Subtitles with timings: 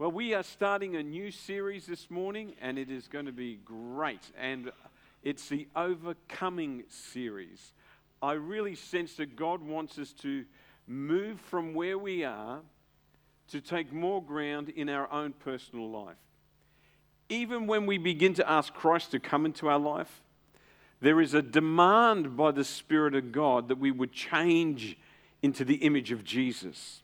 [0.00, 3.58] Well, we are starting a new series this morning, and it is going to be
[3.62, 4.32] great.
[4.40, 4.72] And
[5.22, 7.74] it's the Overcoming series.
[8.22, 10.46] I really sense that God wants us to
[10.86, 12.60] move from where we are
[13.50, 16.16] to take more ground in our own personal life.
[17.28, 20.22] Even when we begin to ask Christ to come into our life,
[21.02, 24.96] there is a demand by the Spirit of God that we would change
[25.42, 27.02] into the image of Jesus.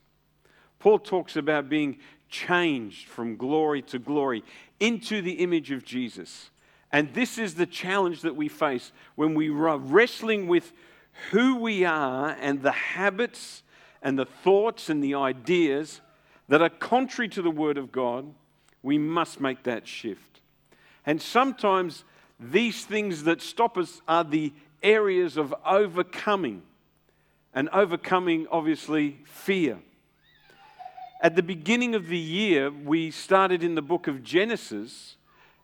[0.79, 4.43] Paul talks about being changed from glory to glory
[4.79, 6.49] into the image of Jesus.
[6.91, 10.71] And this is the challenge that we face when we are wrestling with
[11.31, 13.63] who we are and the habits
[14.01, 16.01] and the thoughts and the ideas
[16.47, 18.33] that are contrary to the Word of God.
[18.83, 20.39] We must make that shift.
[21.05, 22.03] And sometimes
[22.39, 26.61] these things that stop us are the areas of overcoming.
[27.53, 29.79] And overcoming, obviously, fear.
[31.19, 35.15] At the beginning of the year, we started in the book of Genesis,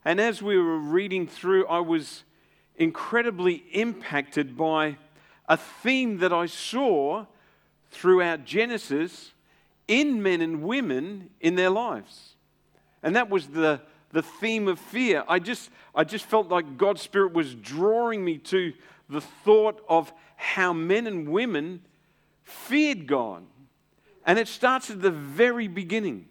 [0.03, 2.23] and as we were reading through, I was
[2.75, 4.97] incredibly impacted by
[5.47, 7.27] a theme that I saw
[7.91, 9.33] throughout Genesis
[9.87, 12.33] in men and women in their lives.
[13.03, 13.79] And that was the,
[14.11, 15.23] the theme of fear.
[15.27, 18.73] I just, I just felt like God's Spirit was drawing me to
[19.07, 21.81] the thought of how men and women
[22.41, 23.43] feared God.
[24.25, 26.25] And it starts at the very beginning.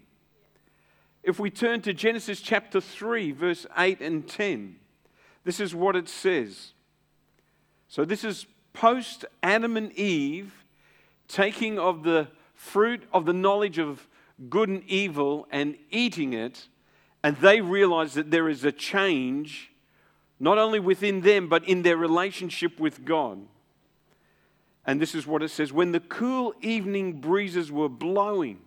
[1.21, 4.75] If we turn to Genesis chapter 3, verse 8 and 10,
[5.43, 6.73] this is what it says.
[7.87, 10.65] So, this is post Adam and Eve
[11.27, 14.07] taking of the fruit of the knowledge of
[14.49, 16.67] good and evil and eating it,
[17.23, 19.71] and they realize that there is a change
[20.39, 23.39] not only within them, but in their relationship with God.
[24.85, 28.59] And this is what it says When the cool evening breezes were blowing,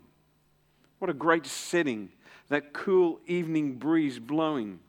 [0.98, 2.10] what a great setting,
[2.48, 4.80] that cool evening breeze blowing.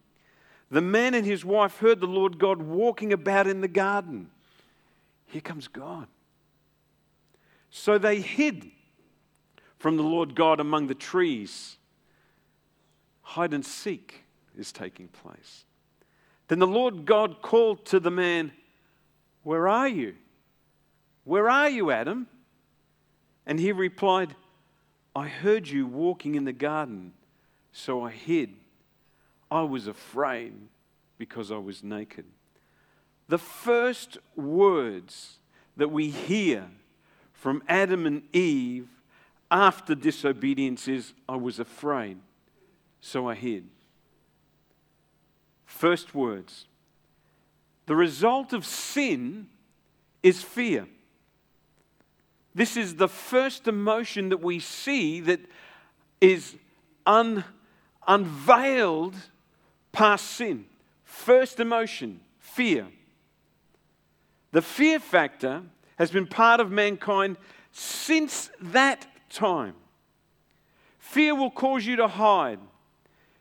[0.70, 4.30] The man and his wife heard the Lord God walking about in the garden.
[5.28, 6.08] Here comes God.
[7.70, 8.70] So they hid
[9.80, 11.78] from the Lord God among the trees.
[13.22, 14.24] Hide and seek
[14.58, 15.66] is taking place.
[16.48, 18.52] Then the Lord God called to the man,
[19.44, 20.16] Where are you?
[21.28, 22.28] Where are you, Adam?
[23.46, 24.34] And he replied,
[25.14, 27.12] I heard you walking in the garden,
[27.74, 28.54] so I hid.
[29.52, 30.54] I was afraid
[31.18, 32.24] because I was naked.
[33.28, 35.40] The first words
[35.76, 36.70] that we hear
[37.34, 38.88] from Adam and Eve
[39.52, 42.20] after disobedience is, I was afraid,
[43.02, 43.68] so I hid.
[45.66, 46.68] First words.
[47.86, 49.48] The result of sin
[50.24, 50.88] is fear.
[52.58, 55.40] This is the first emotion that we see that
[56.20, 56.56] is
[57.06, 57.44] un,
[58.08, 59.14] unveiled
[59.92, 60.66] past sin.
[61.04, 62.88] First emotion, fear.
[64.54, 65.62] The fear factor
[66.00, 67.38] has been part of mankind
[67.72, 69.76] since that time.
[70.98, 72.60] Fear will cause you to hide.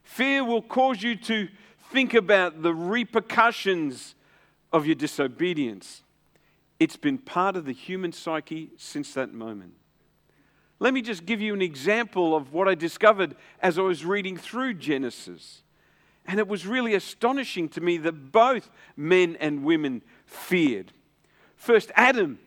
[0.02, 1.48] Fear will cause you to
[1.90, 4.14] think about the repercussions
[4.74, 6.02] of your disobedience.
[6.78, 9.74] It's been part of the human psyche since that moment.
[10.78, 14.36] Let me just give you an example of what I discovered as I was reading
[14.36, 15.62] through Genesis.
[16.26, 20.92] And it was really astonishing to me that both men and women feared.
[21.56, 22.38] First, Adam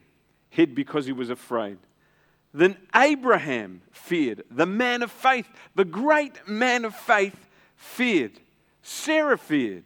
[0.49, 1.77] hid because he was afraid.
[2.53, 4.43] Then Abraham feared.
[4.51, 8.39] The man of faith, the great man of faith, feared.
[8.81, 9.85] Sarah feared.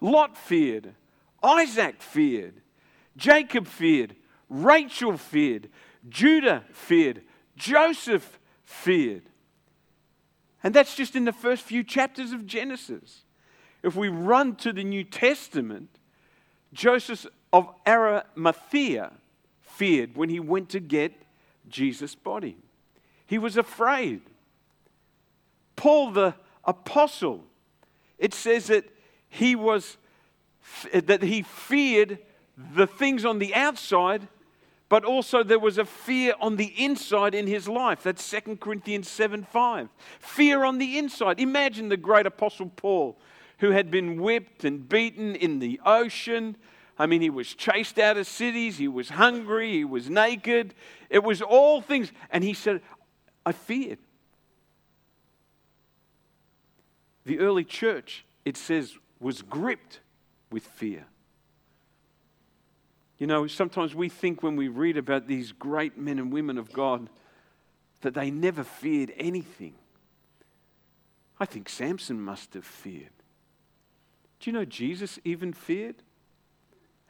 [0.00, 0.94] Lot feared.
[1.42, 2.60] Isaac feared.
[3.16, 4.16] Jacob feared,
[4.48, 5.68] Rachel feared,
[6.08, 7.22] Judah feared,
[7.56, 9.22] Joseph feared.
[10.62, 13.24] And that's just in the first few chapters of Genesis.
[13.82, 15.90] If we run to the New Testament,
[16.72, 19.12] Joseph of Arimathea
[19.62, 21.12] feared when he went to get
[21.68, 22.56] Jesus' body.
[23.26, 24.22] He was afraid.
[25.76, 26.34] Paul the
[26.64, 27.44] apostle,
[28.18, 28.88] it says that
[29.28, 29.96] he was
[30.92, 32.18] that he feared
[32.56, 34.28] the things on the outside,
[34.88, 38.02] but also there was a fear on the inside in his life.
[38.02, 39.88] That's 2 Corinthians 7 5.
[40.20, 41.40] Fear on the inside.
[41.40, 43.18] Imagine the great apostle Paul,
[43.58, 46.56] who had been whipped and beaten in the ocean.
[46.98, 50.74] I mean, he was chased out of cities, he was hungry, he was naked.
[51.10, 52.12] It was all things.
[52.30, 52.80] And he said,
[53.44, 53.98] I feared.
[57.24, 60.00] The early church, it says, was gripped
[60.52, 61.06] with fear.
[63.18, 66.72] You know, sometimes we think when we read about these great men and women of
[66.72, 67.08] God
[68.00, 69.74] that they never feared anything.
[71.38, 73.10] I think Samson must have feared.
[74.40, 75.96] Do you know Jesus even feared?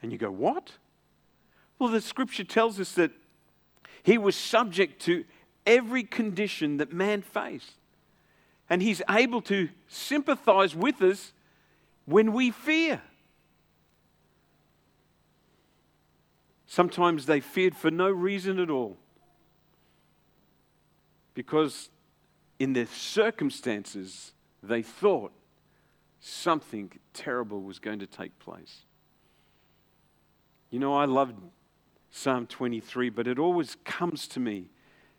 [0.01, 0.71] And you go, what?
[1.79, 3.11] Well, the scripture tells us that
[4.03, 5.25] he was subject to
[5.65, 7.73] every condition that man faced.
[8.69, 11.33] And he's able to sympathize with us
[12.05, 13.01] when we fear.
[16.67, 18.97] Sometimes they feared for no reason at all.
[21.33, 21.89] Because
[22.59, 24.33] in their circumstances,
[24.63, 25.31] they thought
[26.19, 28.85] something terrible was going to take place.
[30.71, 31.33] You know, I love
[32.09, 34.69] Psalm 23, but it always comes to me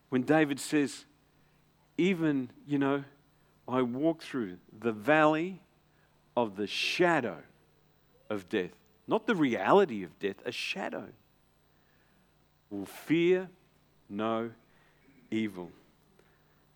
[0.08, 1.04] when David says,
[1.96, 3.04] Even, you know,
[3.68, 5.60] I walk through the valley
[6.36, 7.38] of the shadow
[8.28, 8.72] of death.
[9.06, 11.08] Not the reality of death, a shadow.
[12.70, 13.48] Will fear
[14.08, 14.50] no
[15.30, 15.70] evil.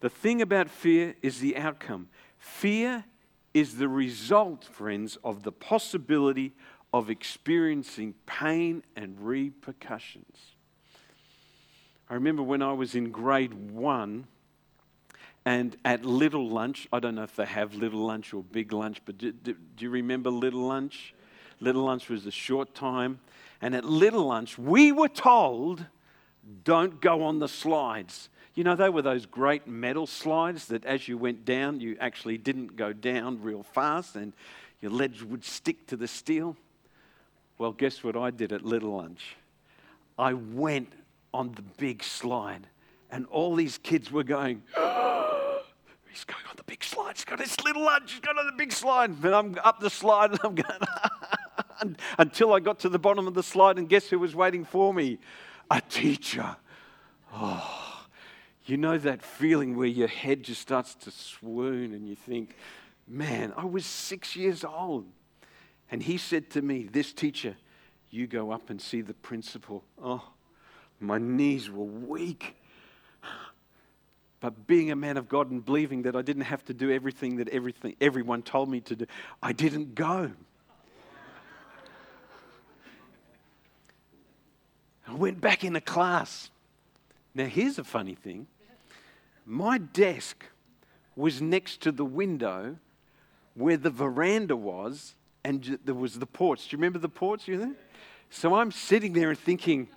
[0.00, 2.08] The thing about fear is the outcome.
[2.38, 3.04] Fear
[3.52, 6.54] is the result, friends, of the possibility
[6.92, 10.54] of experiencing pain and repercussions.
[12.08, 14.26] I remember when I was in grade one,
[15.44, 19.00] and at Little Lunch, I don't know if they have Little Lunch or Big Lunch,
[19.04, 21.14] but do, do, do, you remember Little Lunch?
[21.60, 23.20] Little Lunch was a short time.
[23.60, 25.84] And at Little Lunch, we were told,
[26.64, 28.28] don't go on the slides.
[28.54, 32.38] You know, they were those great metal slides that as you went down, you actually
[32.38, 34.32] didn't go down real fast and
[34.80, 36.56] your legs would stick to the steel.
[37.58, 39.36] Well, guess what I did at Little Lunch?
[40.18, 40.92] I went
[41.32, 42.66] on the big slide,
[43.10, 44.62] and all these kids were going,
[46.10, 47.16] He's going on the big slide.
[47.16, 48.12] He's got his little lunch.
[48.12, 49.10] He's got on the big slide.
[49.22, 50.80] And I'm up the slide and I'm going
[52.18, 53.78] until I got to the bottom of the slide.
[53.78, 55.18] And guess who was waiting for me?
[55.70, 56.56] A teacher.
[57.32, 58.06] Oh,
[58.64, 62.56] you know that feeling where your head just starts to swoon and you think,
[63.06, 65.06] man, I was six years old.
[65.90, 67.56] And he said to me, This teacher,
[68.10, 69.84] you go up and see the principal.
[70.02, 70.22] Oh,
[71.00, 72.56] my knees were weak.
[74.40, 77.36] But being a man of God and believing that I didn't have to do everything
[77.36, 79.06] that everything, everyone told me to do,
[79.42, 80.32] I didn't go.
[85.10, 86.50] I went back into class.
[87.34, 88.46] Now, here's a funny thing
[89.44, 90.44] my desk
[91.16, 92.76] was next to the window
[93.54, 95.14] where the veranda was,
[95.44, 96.68] and there was the porch.
[96.68, 97.48] Do you remember the porch?
[97.48, 97.76] You?
[98.30, 99.88] So I'm sitting there and thinking,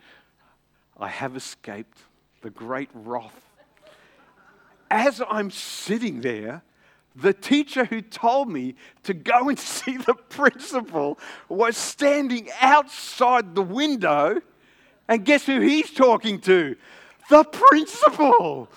[0.99, 1.99] I have escaped
[2.41, 3.43] the great wrath
[4.93, 6.61] as I'm sitting there,
[7.15, 11.19] the teacher who told me to go and see the principal
[11.49, 14.39] was standing outside the window.
[15.07, 16.75] And guess who he's talking to?
[17.29, 18.69] The principal.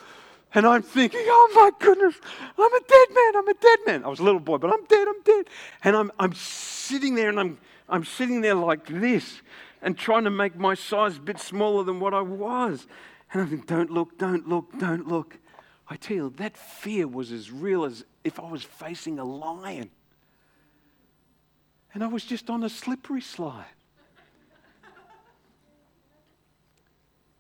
[0.55, 2.15] And I'm thinking, oh my goodness,
[2.59, 4.05] I'm a dead man, I'm a dead man.
[4.05, 5.47] I was a little boy, but I'm dead, I'm dead.
[5.85, 9.43] And I'm, I'm sitting there and I'm, I'm sitting there like this
[9.83, 12.87] and trying to make my size a bit smaller than what I was.
[13.33, 15.37] And I'm thinking, don't look, don't look, don't look.
[15.89, 19.91] I tell you, that fear was as real as if I was facing a lion.
[21.93, 23.76] And I was just on a slippery slide.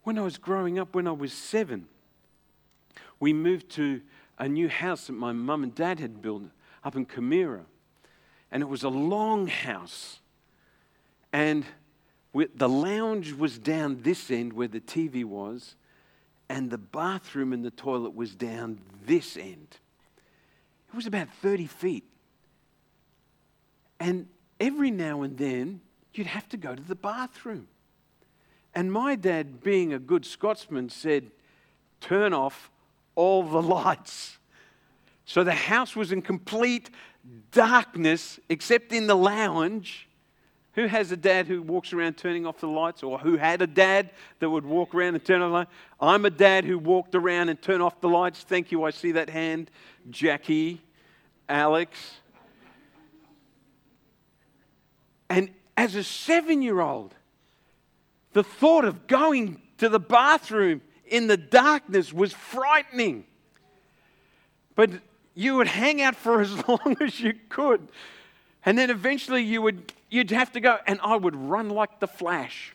[0.06, 1.88] When I was growing up, when I was seven,
[3.18, 4.00] we moved to
[4.38, 6.44] a new house that my mum and dad had built
[6.84, 7.64] up in Camira.
[8.52, 10.20] And it was a long house.
[11.32, 11.64] And
[12.32, 15.74] the lounge was down this end where the TV was
[16.48, 19.76] and the bathroom and the toilet was down this end.
[20.88, 22.04] It was about 30 feet.
[23.98, 24.28] And
[24.60, 25.80] every now and then,
[26.14, 27.66] you'd have to go to the bathroom.
[28.76, 31.30] And my dad, being a good Scotsman, said,
[32.02, 32.70] Turn off
[33.14, 34.36] all the lights.
[35.24, 36.90] So the house was in complete
[37.52, 40.08] darkness, except in the lounge.
[40.74, 43.66] Who has a dad who walks around turning off the lights, or who had a
[43.66, 45.70] dad that would walk around and turn off the lights?
[45.98, 48.42] I'm a dad who walked around and turned off the lights.
[48.42, 48.84] Thank you.
[48.84, 49.70] I see that hand.
[50.10, 50.82] Jackie,
[51.48, 51.98] Alex.
[55.30, 57.14] And as a seven year old,
[58.36, 63.24] the thought of going to the bathroom in the darkness was frightening.
[64.74, 64.90] But
[65.34, 67.88] you would hang out for as long as you could.
[68.66, 72.06] And then eventually you would, you'd have to go, and I would run like the
[72.06, 72.74] flash.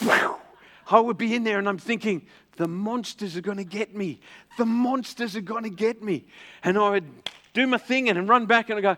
[0.00, 4.18] I would be in there and I'm thinking, the monsters are going to get me.
[4.58, 6.24] The monsters are going to get me.
[6.64, 7.08] And I would
[7.54, 8.96] do my thing and run back and I go,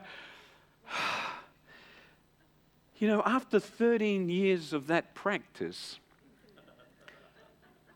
[3.05, 5.99] you know, after 13 years of that practice,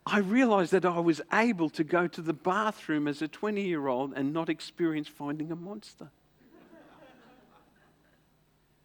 [0.04, 3.86] I realized that I was able to go to the bathroom as a 20 year
[3.86, 6.10] old and not experience finding a monster.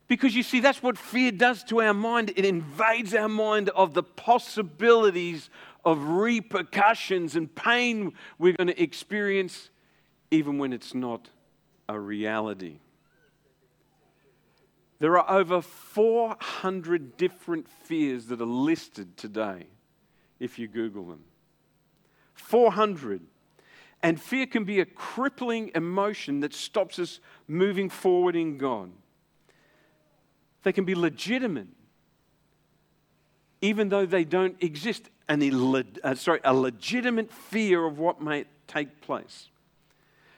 [0.07, 2.31] Because you see, that's what fear does to our mind.
[2.37, 5.49] It invades our mind of the possibilities
[5.83, 9.71] of repercussions and pain we're going to experience,
[10.31, 11.27] even when it's not
[11.89, 12.77] a reality.
[15.03, 19.65] There are over 400 different fears that are listed today
[20.39, 21.25] if you Google them.
[22.35, 23.19] 400.
[24.01, 27.19] And fear can be a crippling emotion that stops us
[27.49, 28.91] moving forward in God.
[30.63, 31.67] They can be legitimate,
[33.59, 35.09] even though they don't exist.
[35.27, 35.43] An,
[36.01, 39.49] uh, sorry, a legitimate fear of what may take place.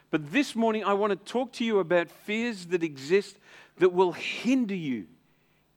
[0.10, 3.38] But this morning, I want to talk to you about fears that exist
[3.78, 5.06] that will hinder you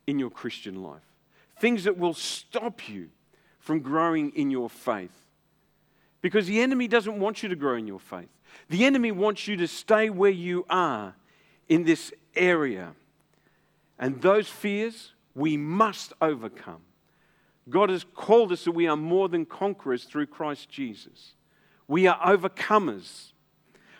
[0.06, 1.02] in your Christian life,
[1.60, 3.08] things that will stop you
[3.58, 5.12] from growing in your faith.
[6.20, 8.28] Because the enemy doesn't want you to grow in your faith,
[8.68, 11.14] the enemy wants you to stay where you are
[11.68, 12.94] in this area.
[13.98, 16.82] And those fears we must overcome.
[17.68, 21.34] God has called us that we are more than conquerors through Christ Jesus.
[21.86, 23.32] We are overcomers.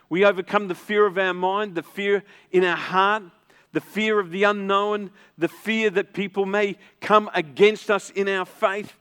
[0.09, 3.25] We overcome the fear of our mind, the fear in our heart,
[3.73, 8.45] the fear of the unknown, the fear that people may come against us in our
[8.47, 8.95] faith.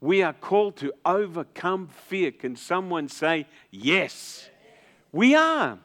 [0.00, 2.32] We are called to overcome fear.
[2.32, 4.48] Can someone say, Yes?
[5.12, 5.78] We are.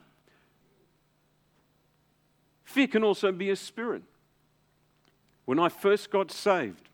[2.64, 4.04] Fear can also be a spirit.
[5.46, 6.90] When I first got saved,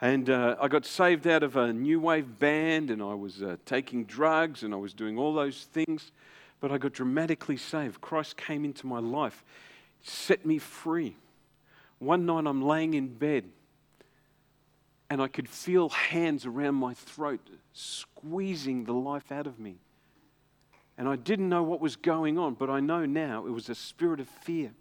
[0.00, 3.56] and uh, I got saved out of a new wave band, and I was uh,
[3.64, 6.10] taking drugs, and I was doing all those things.
[6.62, 8.00] But I got dramatically saved.
[8.00, 9.44] Christ came into my life,
[10.00, 11.16] set me free.
[11.98, 13.44] One night I'm laying in bed,
[15.10, 17.40] and I could feel hands around my throat
[17.74, 19.76] squeezing the life out of me.
[20.96, 23.74] And I didn't know what was going on, but I know now it was a
[23.74, 24.72] spirit of fear.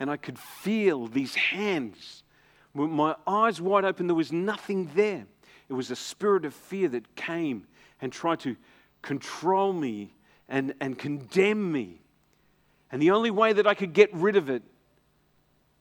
[0.00, 2.24] And I could feel these hands
[2.74, 5.26] with my eyes wide open, there was nothing there.
[5.68, 7.66] It was a spirit of fear that came
[8.00, 8.56] and tried to
[9.00, 10.12] control me
[10.54, 12.00] and, and condemn me.
[12.92, 14.62] And the only way that I could get rid of it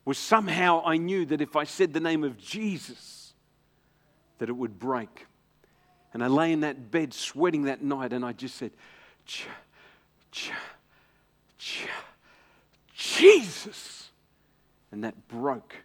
[0.04, 3.34] was somehow I knew that if I said the name of Jesus,
[4.40, 5.28] that it would break.
[6.12, 8.72] And I lay in that bed sweating that night and I just said,
[9.28, 9.46] ch,
[10.32, 10.50] ch,
[11.60, 11.86] ch,
[12.96, 14.10] Jesus.
[14.92, 15.76] And that broke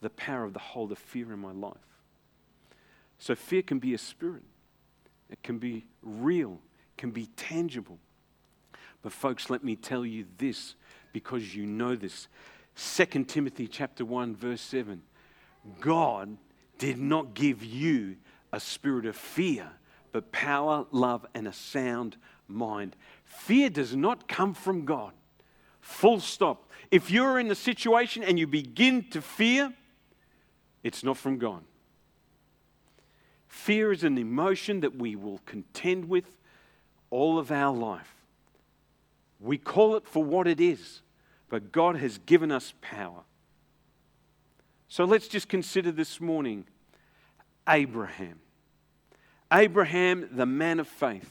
[0.00, 1.76] the power of the hold of fear in my life.
[3.20, 4.42] So, fear can be a spirit,
[5.30, 6.58] it can be real,
[6.90, 8.00] it can be tangible.
[9.06, 10.74] But, folks, let me tell you this
[11.12, 12.26] because you know this.
[12.74, 15.00] 2 Timothy chapter 1 verse 7
[15.80, 16.36] God
[16.78, 18.16] did not give you
[18.52, 19.70] a spirit of fear
[20.10, 22.16] but power love and a sound
[22.48, 25.12] mind fear does not come from God
[25.80, 29.72] full stop if you're in a situation and you begin to fear
[30.82, 31.62] it's not from God.
[33.46, 36.32] Fear is an emotion that we will contend with
[37.10, 38.15] all of our life.
[39.40, 41.02] We call it for what it is,
[41.48, 43.22] but God has given us power.
[44.88, 46.64] So let's just consider this morning
[47.68, 48.40] Abraham.
[49.52, 51.30] Abraham, the man of faith.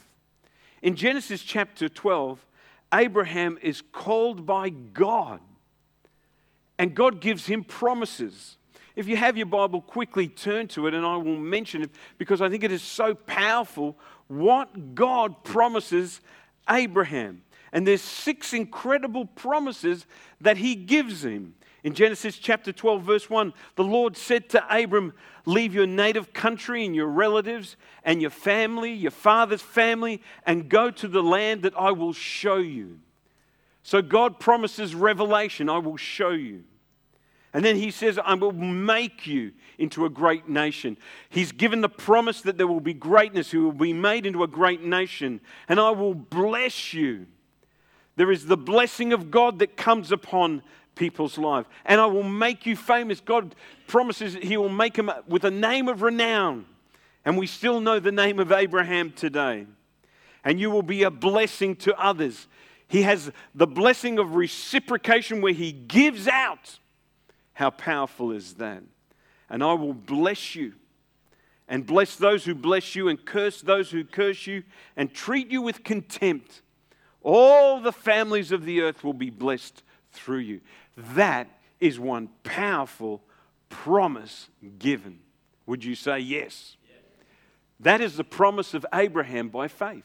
[0.82, 2.46] In Genesis chapter 12,
[2.94, 5.40] Abraham is called by God,
[6.78, 8.58] and God gives him promises.
[8.96, 12.42] If you have your Bible, quickly turn to it, and I will mention it because
[12.42, 13.98] I think it is so powerful
[14.28, 16.22] what God promises
[16.70, 17.42] Abraham.
[17.76, 20.06] And there's six incredible promises
[20.40, 21.56] that he gives him.
[21.84, 25.12] In Genesis chapter 12, verse 1, the Lord said to Abram,
[25.46, 30.90] Leave your native country and your relatives and your family, your father's family, and go
[30.90, 33.02] to the land that I will show you.
[33.84, 36.64] So God promises revelation I will show you.
[37.54, 40.96] And then he says, I will make you into a great nation.
[41.28, 44.48] He's given the promise that there will be greatness, who will be made into a
[44.48, 47.28] great nation, and I will bless you.
[48.16, 50.62] There is the blessing of God that comes upon
[50.96, 53.20] people's life, and I will make you famous.
[53.20, 53.56] God
[53.88, 56.66] promises that He will make him with a name of renown.
[57.26, 59.66] And we still know the name of Abraham today.
[60.44, 62.48] And you will be a blessing to others.
[62.88, 66.80] He has the blessing of reciprocation where he gives out.
[67.54, 68.84] How powerful is that?
[69.50, 70.74] And I will bless you
[71.68, 74.64] and bless those who bless you and curse those who curse you
[74.96, 76.62] and treat you with contempt.
[77.26, 80.62] All the families of the earth will be blessed through you.
[80.96, 81.48] That
[81.80, 83.24] is one powerful
[83.68, 85.18] promise given.
[85.66, 86.78] Would you say yes?
[87.80, 90.04] That is the promise of Abraham by faith.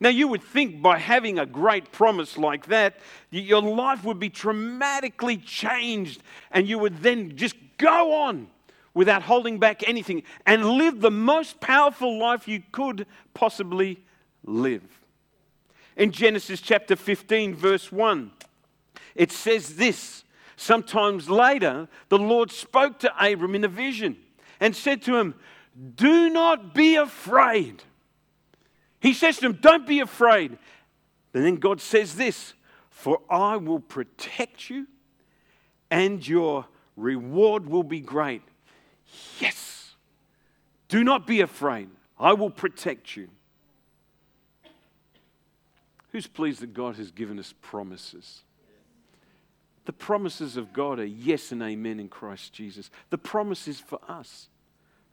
[0.00, 2.96] Now, you would think by having a great promise like that,
[3.30, 8.48] your life would be dramatically changed, and you would then just go on
[8.94, 14.02] without holding back anything and live the most powerful life you could possibly
[14.42, 15.03] live.
[15.96, 18.30] In Genesis chapter 15, verse 1,
[19.14, 20.24] it says this
[20.56, 24.16] Sometimes later, the Lord spoke to Abram in a vision
[24.60, 25.34] and said to him,
[25.96, 27.82] Do not be afraid.
[29.00, 30.56] He says to him, Don't be afraid.
[31.32, 32.54] And then God says this
[32.90, 34.86] For I will protect you,
[35.90, 38.42] and your reward will be great.
[39.40, 39.96] Yes.
[40.88, 41.88] Do not be afraid.
[42.18, 43.28] I will protect you.
[46.14, 48.42] Who's pleased that God has given us promises?
[49.84, 52.88] The promises of God are yes and amen in Christ Jesus.
[53.10, 54.48] The promise is for us.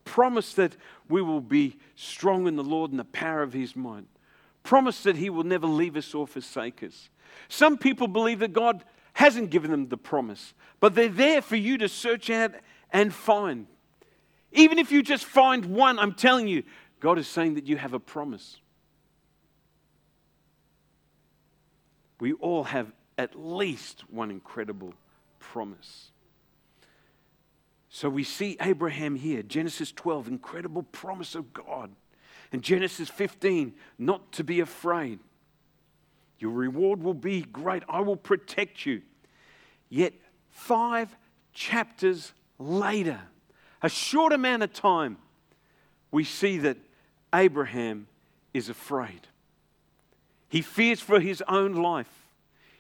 [0.06, 0.76] Promise that
[1.10, 4.06] we will be strong in the Lord and the power of His might.
[4.62, 7.10] Promise that He will never leave us or forsake us.
[7.50, 11.80] Some people believe that God hasn't given them the promise, but they're there for you
[11.80, 12.52] to search out
[12.92, 13.66] and find.
[14.52, 16.62] Even if you just find one, I'm telling you,
[17.00, 18.62] God is saying that you have a promise.
[22.22, 24.94] We all have at least one incredible
[25.40, 26.12] promise.
[27.90, 31.90] So we see Abraham here, Genesis 12, incredible promise of God.
[32.52, 35.18] And Genesis 15, not to be afraid.
[36.38, 37.82] Your reward will be great.
[37.90, 39.02] I will protect you.
[39.90, 40.14] Yet,
[40.52, 41.18] five
[41.54, 43.20] chapters later,
[43.82, 45.18] a short amount of time,
[46.12, 46.78] we see that
[47.34, 48.06] Abraham
[48.54, 49.22] is afraid.
[50.52, 52.28] He fears for his own life.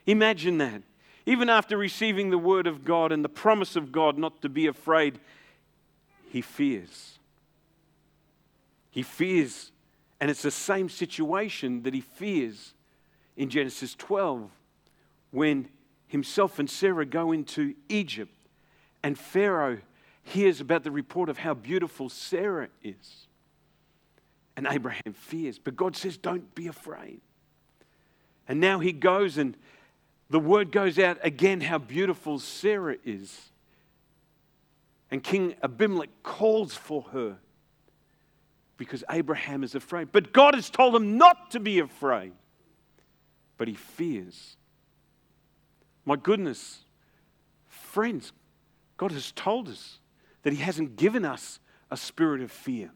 [0.05, 0.81] Imagine that.
[1.25, 4.67] Even after receiving the word of God and the promise of God not to be
[4.67, 5.19] afraid,
[6.27, 7.17] he fears.
[8.89, 9.71] He fears.
[10.19, 12.73] And it's the same situation that he fears
[13.37, 14.51] in Genesis 12
[15.31, 15.69] when
[16.07, 18.35] himself and Sarah go into Egypt
[19.01, 19.77] and Pharaoh
[20.23, 23.27] hears about the report of how beautiful Sarah is.
[24.57, 25.57] And Abraham fears.
[25.57, 27.21] But God says, Don't be afraid.
[28.51, 29.55] And now he goes and
[30.29, 33.49] the word goes out again how beautiful Sarah is.
[35.09, 37.37] And King Abimelech calls for her
[38.75, 40.09] because Abraham is afraid.
[40.11, 42.33] But God has told him not to be afraid,
[43.57, 44.57] but he fears.
[46.03, 46.79] My goodness,
[47.69, 48.33] friends,
[48.97, 49.99] God has told us
[50.43, 52.91] that He hasn't given us a spirit of fear,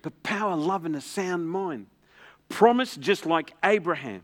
[0.00, 1.86] but power, love, and a sound mind.
[2.48, 4.22] Promise just like Abraham.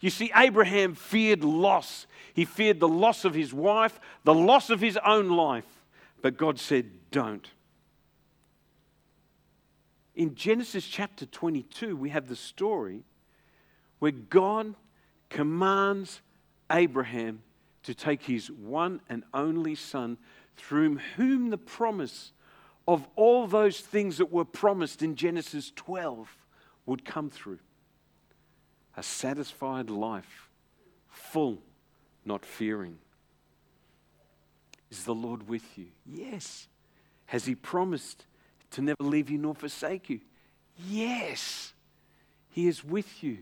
[0.00, 2.06] You see, Abraham feared loss.
[2.32, 5.66] He feared the loss of his wife, the loss of his own life.
[6.22, 7.48] But God said, Don't.
[10.14, 13.04] In Genesis chapter 22, we have the story
[13.98, 14.74] where God
[15.28, 16.20] commands
[16.72, 17.42] Abraham
[17.82, 20.18] to take his one and only son,
[20.56, 22.32] through whom the promise
[22.86, 26.36] of all those things that were promised in Genesis 12
[26.86, 27.58] would come through
[29.00, 30.50] a satisfied life,
[31.08, 31.56] full,
[32.26, 32.98] not fearing.
[34.90, 35.86] Is the Lord with you?
[36.04, 36.68] Yes.
[37.24, 38.26] Has He promised
[38.72, 40.20] to never leave you nor forsake you?
[40.86, 41.72] Yes.
[42.50, 43.38] He is with you.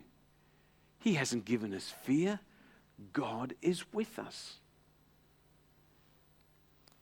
[1.01, 2.39] He hasn't given us fear.
[3.13, 4.59] God is with us.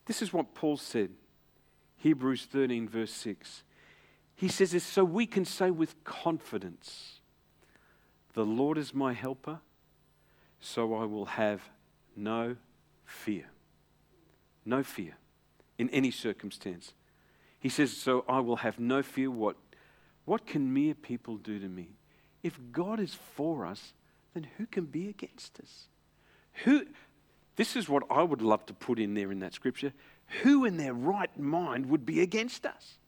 [0.07, 1.11] This is what Paul said,
[1.99, 3.65] Hebrews 13, verse 6.
[4.35, 7.21] He says this so we can say with confidence,
[8.37, 9.61] the Lord is my helper,
[10.61, 11.63] so I will have
[12.15, 12.57] no
[13.07, 13.47] fear.
[14.63, 15.17] No fear
[15.79, 16.93] in any circumstance.
[17.59, 19.31] He says, So I will have no fear.
[19.31, 19.57] What,
[20.27, 21.97] what can mere people do to me?
[22.43, 23.95] If God is for us,
[24.35, 25.89] then who can be against us?
[26.65, 26.85] Who,
[27.57, 29.95] this is what I would love to put in there in that scripture.
[30.43, 32.99] Who in their right mind would be against us?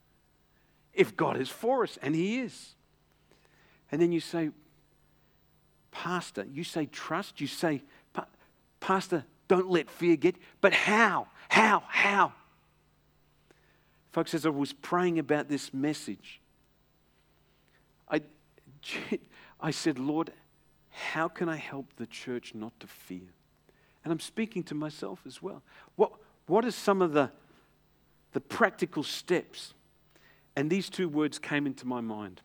[0.95, 2.77] If God is for us, and He is.
[3.93, 4.53] And then you say,
[5.91, 7.83] Pastor, you say trust, you say,
[8.81, 11.27] Pastor, don't let fear get, but how?
[11.49, 11.83] How?
[11.89, 12.33] How?
[14.13, 16.41] Folks, as I was praying about this message,
[18.11, 18.21] I,
[19.61, 20.33] I said, Lord,
[20.91, 23.29] how can I help the church not to fear?
[24.05, 25.63] And I'm speaking to myself as well.
[25.97, 26.13] What,
[26.47, 27.31] what are some of the,
[28.33, 29.75] the practical steps?
[30.57, 32.41] And these two words came into my mind.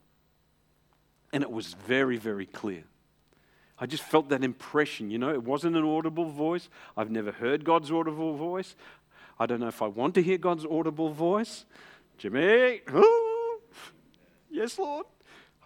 [1.31, 2.83] And it was very, very clear.
[3.79, 6.69] I just felt that impression, you know, it wasn't an audible voice.
[6.95, 8.75] I've never heard God's audible voice.
[9.39, 11.65] I don't know if I want to hear God's audible voice.
[12.17, 12.81] Jimmy,
[14.51, 15.07] yes, Lord.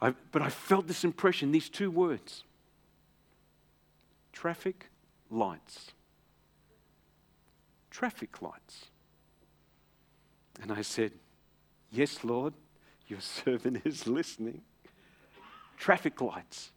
[0.02, 2.44] I, but I felt this impression, these two words
[4.32, 4.90] traffic
[5.32, 5.92] lights.
[7.90, 8.86] Traffic lights.
[10.62, 11.12] And I said,
[11.92, 12.54] Yes, Lord,
[13.08, 14.62] your servant is listening.
[15.78, 16.72] Traffic lights.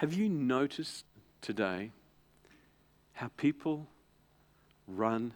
[0.00, 1.04] Have you noticed
[1.42, 1.90] today
[3.12, 3.86] how people
[4.88, 5.34] run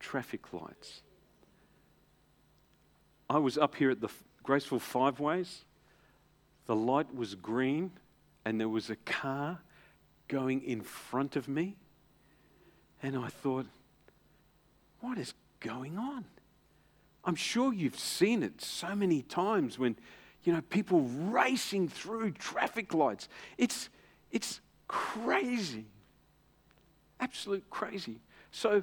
[0.00, 1.02] traffic lights?
[3.28, 4.08] I was up here at the
[4.42, 5.64] Graceful Five Ways.
[6.66, 7.92] The light was green,
[8.44, 9.60] and there was a car
[10.26, 11.76] going in front of me.
[13.04, 13.66] And I thought,
[14.98, 16.24] what is going on?
[17.24, 19.94] I'm sure you've seen it so many times when,
[20.42, 23.28] you know, people racing through traffic lights.
[23.56, 23.88] It's,
[24.30, 25.84] it's crazy.
[27.18, 28.16] Absolute crazy.
[28.50, 28.82] So,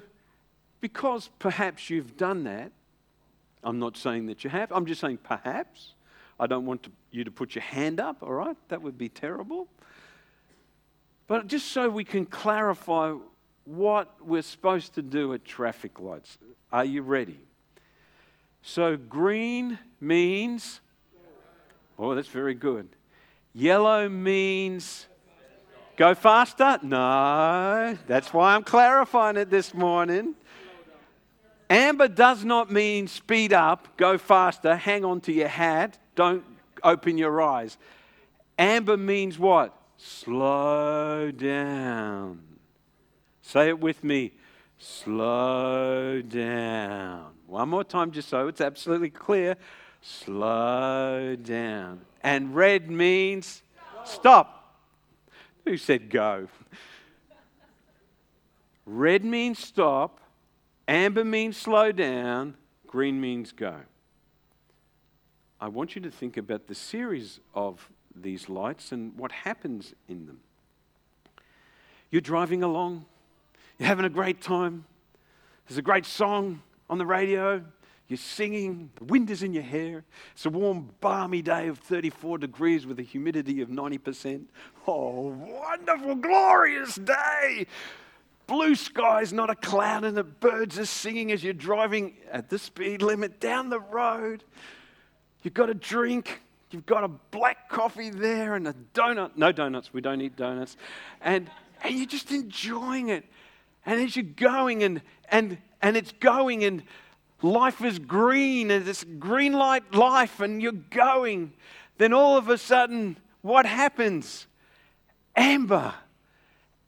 [0.80, 2.72] because perhaps you've done that,
[3.62, 5.94] I'm not saying that you have, I'm just saying perhaps.
[6.40, 8.56] I don't want to, you to put your hand up, all right?
[8.68, 9.66] That would be terrible.
[11.26, 13.14] But just so we can clarify
[13.64, 16.38] what we're supposed to do at traffic lights.
[16.72, 17.38] Are you ready?
[18.62, 20.80] So, green means,
[21.98, 22.88] oh, that's very good.
[23.52, 25.06] Yellow means
[25.98, 26.78] go faster?
[26.82, 30.34] No, that's why I'm clarifying it this morning.
[31.68, 36.44] Amber does not mean speed up, go faster, hang on to your hat, don't
[36.82, 37.76] open your eyes.
[38.58, 39.76] Amber means what?
[39.98, 42.42] Slow down.
[43.42, 44.32] Say it with me.
[44.78, 47.32] Slow down.
[47.46, 49.56] One more time, just so it's absolutely clear.
[50.00, 52.02] Slow down.
[52.22, 53.62] And red means
[54.04, 54.57] stop.
[55.68, 56.48] Who said go?
[58.86, 60.18] Red means stop.
[60.88, 62.54] Amber means slow down.
[62.86, 63.74] Green means go.
[65.60, 70.24] I want you to think about the series of these lights and what happens in
[70.24, 70.40] them.
[72.10, 73.04] You're driving along,
[73.78, 74.86] you're having a great time,
[75.68, 77.62] there's a great song on the radio,
[78.08, 80.02] you're singing, the wind is in your hair.
[80.32, 84.44] It's a warm, balmy day of 34 degrees with a humidity of 90%.
[84.86, 87.66] Oh, wonderful, glorious day!
[88.46, 92.58] Blue skies, not a cloud, and the birds are singing as you're driving at the
[92.58, 94.42] speed limit down the road.
[95.42, 96.40] You've got a drink,
[96.70, 99.36] you've got a black coffee there, and a donut.
[99.36, 100.78] No donuts, we don't eat donuts.
[101.20, 101.50] And,
[101.82, 103.26] and you're just enjoying it.
[103.84, 106.82] And as you're going, and, and, and it's going, and
[107.42, 111.52] life is green, and it's green light life, and you're going,
[111.98, 114.46] then all of a sudden, what happens?
[115.36, 115.94] Amber.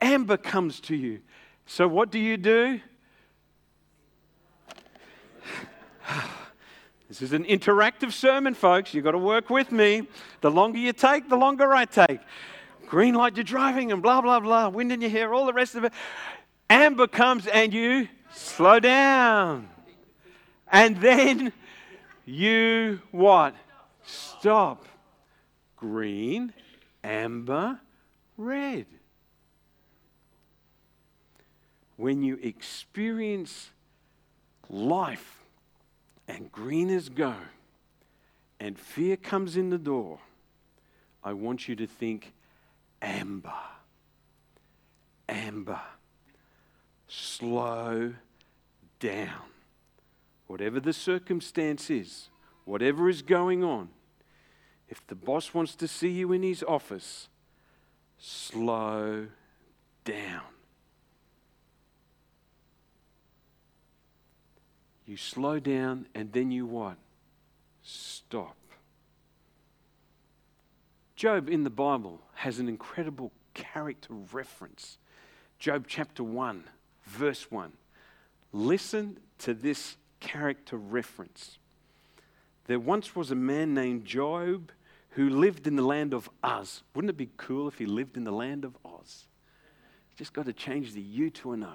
[0.00, 1.20] Amber comes to you.
[1.66, 2.80] So, what do you do?
[7.08, 8.94] This is an interactive sermon, folks.
[8.94, 10.06] You've got to work with me.
[10.42, 12.20] The longer you take, the longer I take.
[12.86, 14.68] Green light, you're driving, and blah, blah, blah.
[14.68, 15.92] Wind in your hair, all the rest of it.
[16.68, 19.68] Amber comes, and you slow down.
[20.72, 21.52] And then
[22.24, 23.54] you what?
[24.04, 24.86] Stop.
[25.76, 26.52] Green,
[27.02, 27.80] amber,
[28.36, 28.86] red
[32.00, 33.68] when you experience
[34.70, 35.42] life
[36.26, 37.34] and green is go
[38.58, 40.18] and fear comes in the door,
[41.22, 42.32] I want you to think
[43.02, 43.52] amber.
[45.28, 45.80] Amber.
[47.06, 48.14] Slow
[48.98, 49.49] down.
[50.50, 52.28] Whatever the circumstance is,
[52.64, 53.88] whatever is going on,
[54.88, 57.28] if the boss wants to see you in his office,
[58.18, 59.28] slow
[60.04, 60.42] down.
[65.06, 66.96] You slow down and then you what?
[67.84, 68.56] Stop.
[71.14, 74.98] Job in the Bible has an incredible character reference.
[75.60, 76.64] Job chapter 1,
[77.04, 77.70] verse 1.
[78.52, 81.58] Listen to this character reference.
[82.66, 84.70] There once was a man named Job
[85.10, 86.82] who lived in the land of Uz.
[86.94, 89.26] Wouldn't it be cool if he lived in the land of Oz?
[90.16, 91.72] Just got to change the U to an O.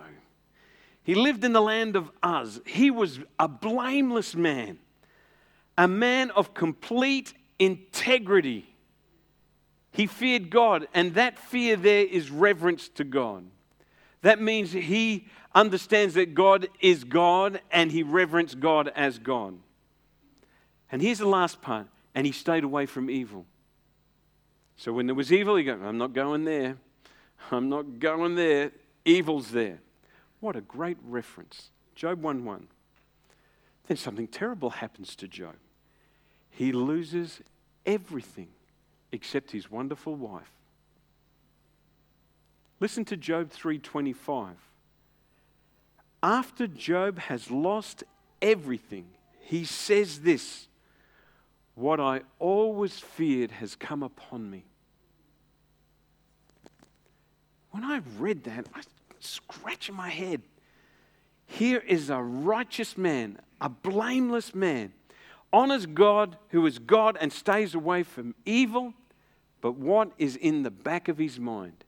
[1.04, 2.62] He lived in the land of Uz.
[2.66, 4.78] He was a blameless man,
[5.78, 8.74] a man of complete integrity.
[9.92, 13.46] He feared God, and that fear there is reverence to God.
[14.26, 19.54] That means he understands that God is God and he reverenced God as God.
[20.92, 21.86] And here's the last part
[22.16, 23.46] and he stayed away from evil.
[24.78, 26.76] So when there was evil, he goes, I'm not going there.
[27.52, 28.72] I'm not going there.
[29.06, 29.78] Evil's there.
[30.40, 31.70] What a great reference.
[31.94, 32.68] Job 1 1.
[33.86, 35.54] Then something terrible happens to Job.
[36.50, 37.42] He loses
[37.86, 38.48] everything
[39.12, 40.50] except his wonderful wife.
[42.80, 44.56] Listen to Job 3:25.
[46.22, 48.04] After Job has lost
[48.42, 49.06] everything,
[49.40, 50.68] he says this,
[51.76, 54.66] what I always feared has come upon me.
[57.72, 58.82] When I read that, I
[59.20, 60.42] scratching my head.
[61.46, 64.94] Here is a righteous man, a blameless man,
[65.54, 68.94] honors God who is God and stays away from evil.
[69.62, 71.85] But what is in the back of his mind?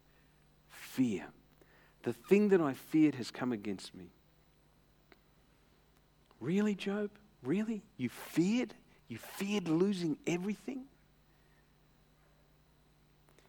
[0.97, 1.25] Fear.
[2.01, 4.09] The thing that I feared has come against me.
[6.39, 7.11] Really, Job?
[7.43, 7.83] Really?
[7.97, 8.73] You feared?
[9.07, 10.85] You feared losing everything?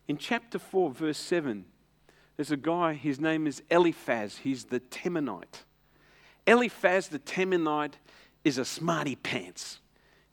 [0.09, 1.65] In chapter 4, verse 7,
[2.37, 4.37] there's a guy, his name is Eliphaz.
[4.37, 5.63] He's the Temanite.
[6.47, 7.95] Eliphaz the Temanite
[8.45, 9.79] is a smarty pants.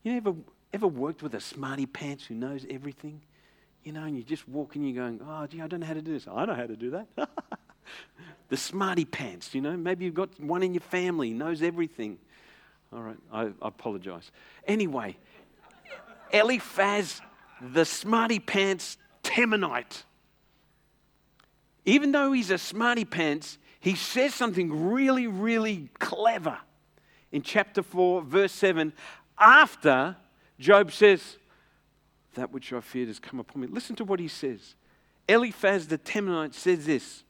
[0.03, 0.33] You ever,
[0.73, 3.21] ever worked with a smarty pants who knows everything?
[3.85, 5.93] You know, and you just walk in, you're going, oh, gee, I don't know how
[5.93, 6.27] to do this.
[6.27, 7.07] I know how to do that.
[8.49, 9.77] the smarty pants, you know.
[9.77, 12.17] Maybe you've got one in your family, knows everything.
[12.91, 14.31] All right, I, I apologize.
[14.67, 15.15] Anyway,
[16.33, 17.21] Eliphaz,
[17.61, 20.03] the smarty pants Temanite.
[21.85, 26.57] Even though he's a smarty pants, he says something really, really clever
[27.31, 28.93] in chapter 4, verse 7,
[29.37, 30.15] after
[30.57, 31.37] Job says,
[32.35, 33.67] That which I feared has come upon me.
[33.67, 34.75] Listen to what he says.
[35.27, 37.23] Eliphaz the Temanite says this.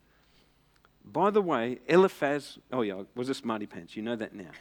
[1.03, 3.95] By the way, Eliphaz, oh yeah, was a smarty pants.
[3.95, 4.51] You know that now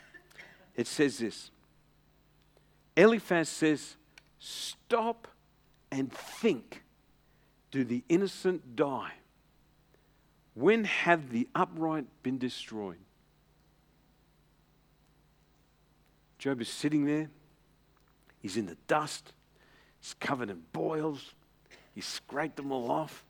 [0.77, 1.51] it says this
[2.97, 3.97] Eliphaz says,
[4.39, 5.29] Stop
[5.91, 6.83] and think.
[7.71, 9.15] Do the innocent die?
[10.55, 12.99] When have the upright been destroyed?
[16.39, 17.31] Job is sitting there.
[18.41, 19.33] He's in the dust.
[20.05, 21.33] He's covered in boils.
[21.95, 23.25] He's scraped them all off.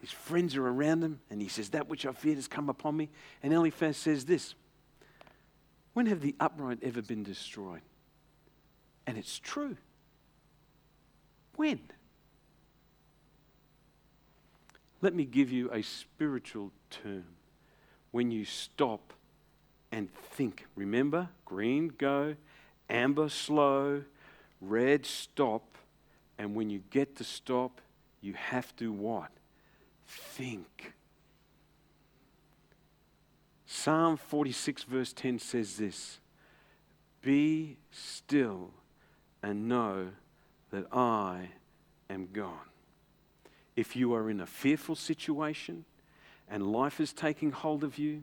[0.00, 2.94] His friends are around him, and he says, That which I feared has come upon
[2.94, 3.08] me.
[3.42, 4.54] And Eliphaz says this
[5.94, 7.80] when have the upright ever been destroyed?
[9.06, 9.78] And it's true.
[11.56, 11.80] When?
[15.00, 17.24] Let me give you a spiritual term.
[18.10, 19.14] When you stop
[19.90, 20.66] and think.
[20.76, 22.36] Remember, green, go,
[22.90, 24.02] amber, slow,
[24.60, 25.78] red, stop.
[26.40, 27.82] And when you get to stop,
[28.22, 29.28] you have to what?
[30.06, 30.94] Think.
[33.66, 36.18] Psalm 46, verse 10 says this
[37.20, 38.70] Be still
[39.42, 40.08] and know
[40.70, 41.50] that I
[42.08, 42.54] am God.
[43.76, 45.84] If you are in a fearful situation
[46.48, 48.22] and life is taking hold of you,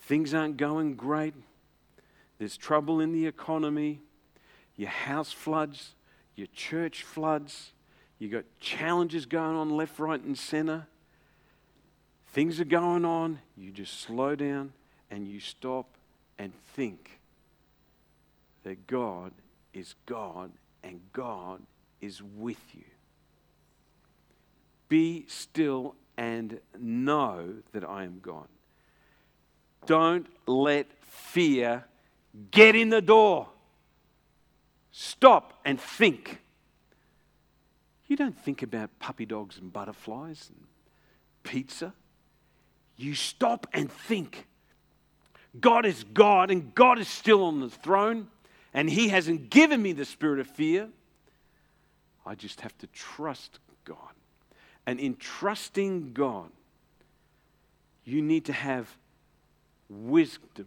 [0.00, 1.34] things aren't going great,
[2.38, 4.00] there's trouble in the economy,
[4.76, 5.92] your house floods,
[6.38, 7.72] your church floods,
[8.18, 10.86] you've got challenges going on left, right, and center
[12.38, 14.72] things are going on, you just slow down
[15.10, 15.86] and you stop
[16.38, 17.20] and think
[18.64, 19.32] that God
[19.72, 21.62] is God and God
[22.00, 22.84] is with you.
[24.88, 28.46] Be still and know that I am God.
[29.86, 31.84] Don't let fear
[32.50, 33.48] get in the door.
[35.00, 36.40] Stop and think.
[38.06, 40.66] You don't think about puppy dogs and butterflies and
[41.42, 41.92] pizza
[42.98, 44.46] you stop and think.
[45.58, 48.28] God is God, and God is still on the throne,
[48.74, 50.88] and He hasn't given me the spirit of fear.
[52.26, 53.96] I just have to trust God.
[54.84, 56.50] And in trusting God,
[58.04, 58.88] you need to have
[59.88, 60.66] wisdom.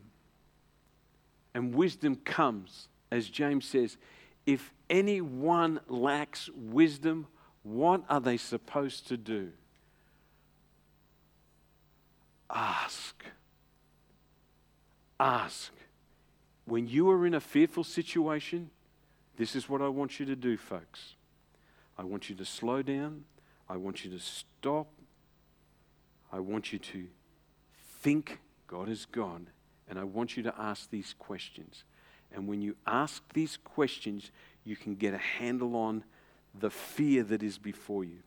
[1.53, 3.97] And wisdom comes, as James says,
[4.45, 7.27] if anyone lacks wisdom,
[7.63, 9.51] what are they supposed to do?
[12.53, 13.23] ask.
[15.19, 15.71] Ask.
[16.65, 18.69] When you are in a fearful situation,
[19.37, 21.15] this is what I want you to do, folks.
[21.97, 23.23] I want you to slow down.
[23.69, 24.87] I want you to stop.
[26.31, 27.07] I want you to
[28.01, 29.47] think God is God
[29.89, 31.83] And I want you to ask these questions.
[32.33, 34.31] And when you ask these questions,
[34.63, 36.03] you can get a handle on
[36.59, 38.19] the fear that is before you.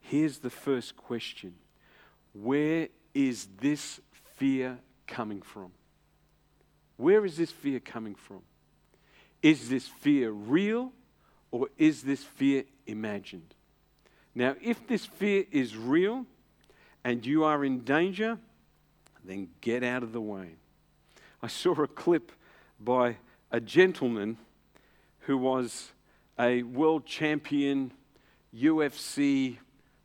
[0.00, 1.54] Here's the first question
[2.32, 4.00] Where is this
[4.36, 5.72] fear coming from?
[6.96, 8.42] Where is this fear coming from?
[9.42, 10.92] Is this fear real
[11.50, 13.54] or is this fear imagined?
[14.34, 16.26] Now, if this fear is real
[17.04, 18.38] and you are in danger,
[19.24, 20.56] then get out of the way.
[21.42, 22.32] I saw a clip
[22.80, 23.16] by
[23.50, 24.36] a gentleman
[25.20, 25.92] who was
[26.38, 27.92] a world champion
[28.54, 29.58] UFC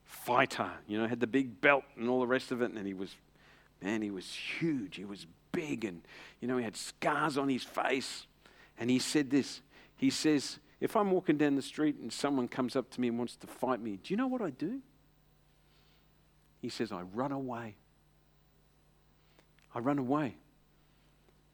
[0.04, 2.94] fighter, you know, had the big belt and all the rest of it, and he
[2.94, 3.16] was,
[3.82, 4.96] man, he was huge.
[4.96, 6.02] He was big, and,
[6.40, 8.26] you know, he had scars on his face.
[8.78, 9.62] And he said this
[9.96, 13.18] He says, If I'm walking down the street and someone comes up to me and
[13.18, 14.80] wants to fight me, do you know what I do?
[16.62, 17.76] He says, I run away.
[19.76, 20.38] I run away.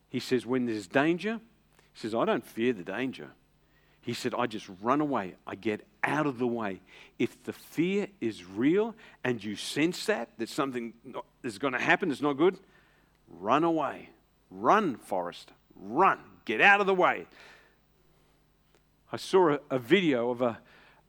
[0.09, 1.39] He says, When there's danger,
[1.93, 3.29] he says, I don't fear the danger.
[4.01, 5.35] He said, I just run away.
[5.45, 6.81] I get out of the way.
[7.17, 10.93] If the fear is real and you sense that, that something
[11.43, 12.57] is going to happen that's not good,
[13.27, 14.09] run away.
[14.49, 15.51] Run, Forrest.
[15.75, 16.19] Run.
[16.45, 17.27] Get out of the way.
[19.11, 20.59] I saw a, a video of a,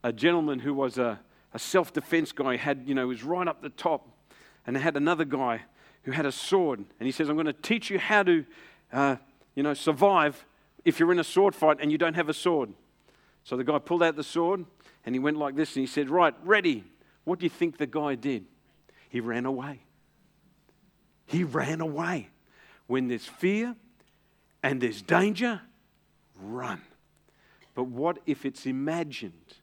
[0.03, 1.21] a gentleman who was a,
[1.55, 4.09] a self defense guy, had, you know, was right up the top,
[4.67, 5.63] and had another guy
[6.03, 6.85] who had a sword.
[6.99, 8.45] And he says, I'm going to teach you how to,
[8.93, 9.17] uh,
[9.55, 10.45] you know, survive
[10.85, 12.71] if you're in a sword fight and you don't have a sword.
[13.45, 14.65] So the guy pulled out the sword
[15.05, 16.85] and he went like this and he said, Right, ready.
[17.25, 18.47] What do you think the guy did?
[19.09, 19.81] He ran away.
[21.27, 22.29] He ran away.
[22.87, 23.77] When there's fear
[24.63, 25.61] and there's danger,
[26.41, 26.81] run.
[27.75, 29.55] But what if it's imagined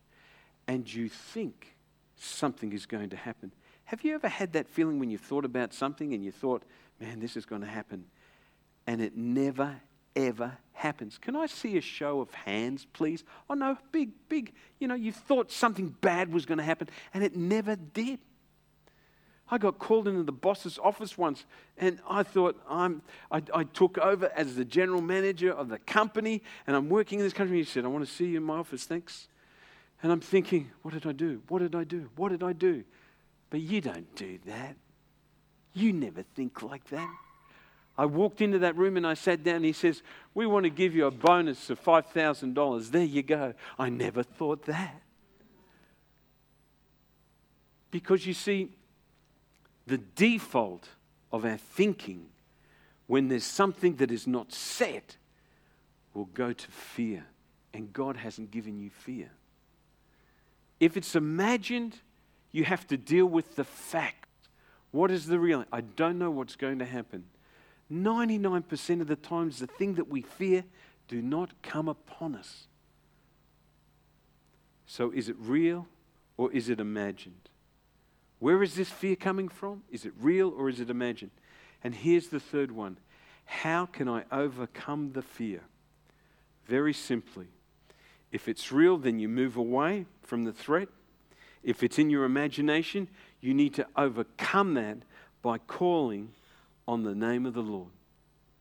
[0.68, 1.76] and you think
[2.16, 3.52] something is going to happen?
[3.86, 6.64] Have you ever had that feeling when you thought about something and you thought,
[7.00, 8.06] man, this is going to happen?
[8.86, 9.76] And it never,
[10.16, 11.18] ever happens.
[11.18, 13.24] Can I see a show of hands, please?
[13.50, 14.54] Oh, no, big, big.
[14.80, 18.20] You know, you thought something bad was going to happen and it never did.
[19.50, 21.46] I got called into the boss's office once,
[21.78, 26.44] and I thought I'm, I, I, took over as the general manager of the company,
[26.66, 27.60] and I'm working in this company.
[27.60, 29.30] He said, I want to see you in my office, thanks.
[30.04, 31.42] And I'm thinking, what did I do?
[31.48, 32.10] What did I do?
[32.18, 32.84] What did I do?
[33.50, 34.76] But you don't do that.
[35.74, 37.10] You never think like that.
[37.98, 39.64] I walked into that room and I sat down.
[39.64, 42.92] He says, We want to give you a bonus of $5,000.
[42.92, 43.54] There you go.
[43.80, 45.02] I never thought that.
[47.90, 48.70] Because you see,
[49.88, 50.90] the default
[51.32, 52.28] of our thinking
[53.08, 55.18] when there's something that is not set
[56.14, 57.26] will go to fear.
[57.74, 59.30] And God hasn't given you fear.
[60.80, 61.96] If it's imagined,
[62.52, 64.28] you have to deal with the fact.
[64.92, 65.66] What is the real?
[65.72, 67.26] I don't know what's going to happen.
[67.92, 70.64] 99% of the times, the thing that we fear
[71.08, 72.68] do not come upon us.
[74.86, 75.88] So, is it real
[76.38, 77.50] or is it imagined?
[78.40, 79.84] Where is this fear coming from?
[79.92, 81.32] Is it real or is it imagined?
[81.84, 82.98] And here's the third one
[83.46, 85.62] How can I overcome the fear?
[86.66, 87.48] Very simply.
[88.32, 90.90] If it's real, then you move away from the threat.
[91.64, 93.08] If it's in your imagination,
[93.40, 94.98] you need to overcome that
[95.42, 96.34] by calling
[96.88, 97.92] on the name of the Lord.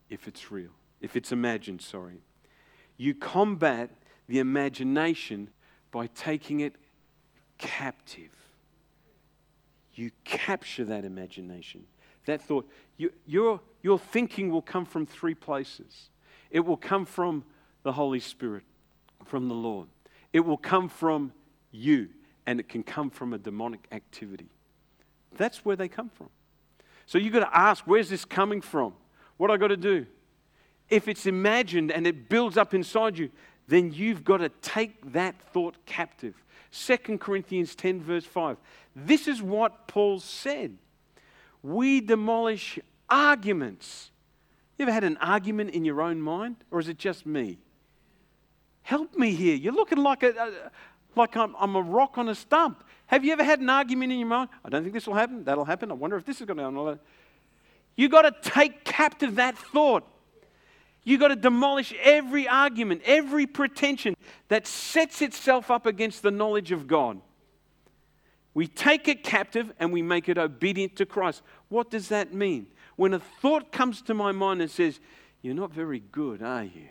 [0.09, 2.21] If it's real, if it's imagined, sorry.
[2.97, 3.91] You combat
[4.27, 5.49] the imagination
[5.91, 6.75] by taking it
[7.57, 8.37] captive
[9.97, 11.85] you capture that imagination,
[12.25, 12.69] that thought.
[12.97, 16.09] You, your, your thinking will come from three places
[16.49, 17.43] it will come from
[17.83, 18.63] the Holy Spirit,
[19.25, 19.89] from the Lord,
[20.31, 21.33] it will come from
[21.71, 22.07] you,
[22.45, 24.47] and it can come from a demonic activity.
[25.35, 26.29] That's where they come from.
[27.07, 28.93] So you've got to ask, where's this coming from?
[29.37, 30.05] What I got to do?
[30.89, 33.31] If it's imagined and it builds up inside you,
[33.67, 36.35] then you've got to take that thought captive.
[36.71, 38.57] 2 Corinthians 10, verse 5.
[38.95, 40.77] This is what Paul said.
[41.63, 42.77] We demolish
[43.09, 44.11] arguments.
[44.77, 47.57] You ever had an argument in your own mind, or is it just me?
[48.81, 49.55] Help me here.
[49.55, 50.71] You're looking like, a,
[51.15, 52.83] like I'm, I'm, a rock on a stump.
[53.07, 54.49] Have you ever had an argument in your mind?
[54.63, 55.43] I don't think this will happen.
[55.43, 55.91] That'll happen.
[55.91, 56.99] I wonder if this is going to happen.
[57.95, 60.05] You've got to take captive that thought.
[61.03, 64.15] You've got to demolish every argument, every pretension
[64.49, 67.21] that sets itself up against the knowledge of God.
[68.53, 71.43] We take it captive and we make it obedient to Christ.
[71.69, 72.67] What does that mean?
[72.97, 74.99] When a thought comes to my mind and says,
[75.41, 76.89] You're not very good, are you?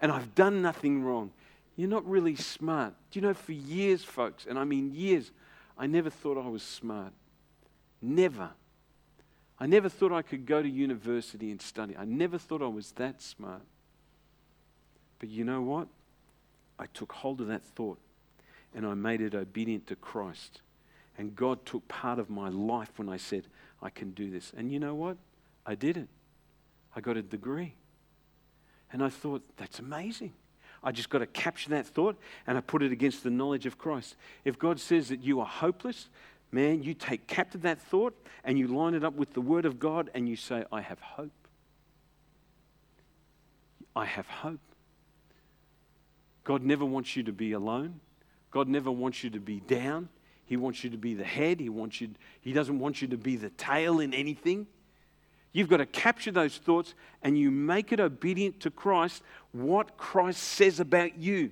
[0.00, 1.32] And I've done nothing wrong.
[1.76, 2.94] You're not really smart.
[3.10, 5.30] Do you know, for years, folks, and I mean years,
[5.78, 7.12] I never thought I was smart.
[8.02, 8.50] Never.
[9.58, 11.96] I never thought I could go to university and study.
[11.96, 13.62] I never thought I was that smart.
[15.18, 15.88] But you know what?
[16.78, 17.98] I took hold of that thought
[18.74, 20.60] and I made it obedient to Christ.
[21.18, 23.44] And God took part of my life when I said,
[23.82, 24.52] I can do this.
[24.56, 25.18] And you know what?
[25.66, 26.08] I did it.
[26.96, 27.74] I got a degree.
[28.92, 30.32] And I thought, that's amazing.
[30.82, 32.16] I just got to capture that thought
[32.46, 34.16] and I put it against the knowledge of Christ.
[34.44, 36.08] If God says that you are hopeless,
[36.50, 38.14] man, you take captive that thought
[38.44, 41.00] and you line it up with the Word of God and you say, I have
[41.00, 41.30] hope.
[43.94, 44.60] I have hope.
[46.44, 48.00] God never wants you to be alone.
[48.50, 50.08] God never wants you to be down.
[50.46, 51.60] He wants you to be the head.
[51.60, 52.10] He, wants you,
[52.40, 54.66] he doesn't want you to be the tail in anything.
[55.52, 59.22] You've got to capture those thoughts and you make it obedient to Christ,
[59.52, 61.50] what Christ says about you.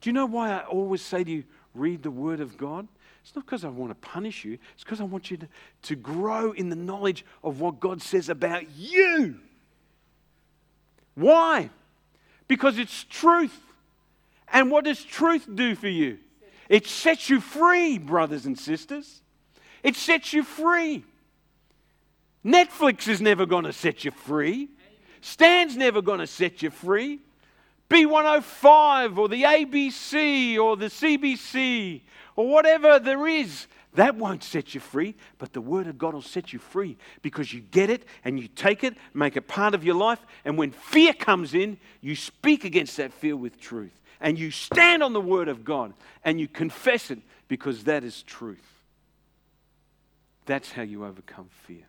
[0.00, 1.44] Do you know why I always say to you,
[1.74, 2.86] read the Word of God?
[3.22, 5.48] It's not because I want to punish you, it's because I want you to,
[5.82, 9.36] to grow in the knowledge of what God says about you.
[11.14, 11.70] Why?
[12.46, 13.58] Because it's truth.
[14.52, 16.18] And what does truth do for you?
[16.68, 19.22] It sets you free, brothers and sisters.
[19.82, 21.04] It sets you free.
[22.46, 24.68] Netflix is never going to set you free.
[25.20, 27.18] Stan's never going to set you free.
[27.90, 32.02] B105 or the ABC or the CBC
[32.36, 36.22] or whatever there is, that won't set you free, but the Word of God will
[36.22, 39.82] set you free because you get it and you take it, make it part of
[39.82, 44.00] your life, and when fear comes in, you speak against that fear with truth.
[44.20, 45.94] And you stand on the Word of God
[46.24, 47.18] and you confess it
[47.48, 48.82] because that is truth.
[50.44, 51.86] That's how you overcome fear.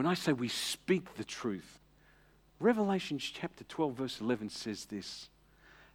[0.00, 1.78] When I say we speak the truth,
[2.58, 5.28] Revelation chapter 12, verse 11 says this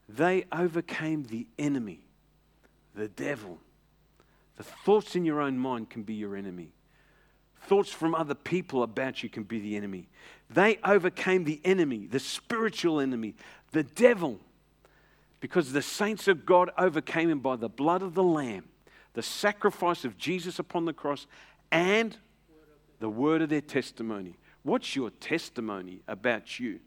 [0.07, 2.01] They overcame the enemy,
[2.93, 3.57] the devil.
[4.57, 6.69] The thoughts in your own mind can be your enemy.
[7.61, 10.07] Thoughts from other people about you can be the enemy.
[10.51, 13.33] They overcame the enemy, the spiritual enemy,
[13.71, 14.39] the devil,
[15.39, 18.65] because the saints of God overcame him by the blood of the Lamb,
[19.13, 21.25] the sacrifice of Jesus upon the cross,
[21.71, 22.15] and
[22.99, 24.37] the word of their testimony.
[24.63, 26.79] What's your testimony about you?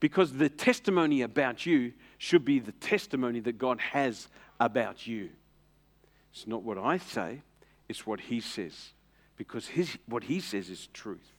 [0.00, 4.28] Because the testimony about you should be the testimony that God has
[4.60, 5.30] about you.
[6.32, 7.42] It's not what I say,
[7.88, 8.92] it's what He says.
[9.36, 11.32] Because his, what He says is truth.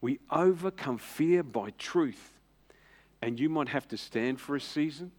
[0.00, 2.38] We overcome fear by truth.
[3.22, 5.10] And you might have to stand for a season.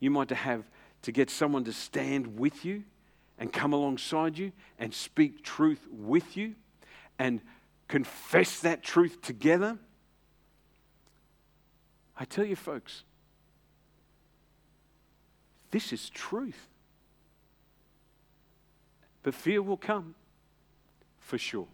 [0.00, 0.64] You might have
[1.02, 2.84] to get someone to stand with you
[3.38, 6.54] and come alongside you and speak truth with you
[7.18, 7.40] and
[7.88, 9.78] confess that truth together.
[12.16, 13.02] I tell you, folks,
[15.70, 16.68] this is truth.
[19.24, 20.14] But fear will come
[21.18, 21.66] for sure.